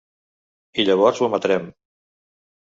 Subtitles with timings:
[0.77, 1.71] I llavors ho emetrem.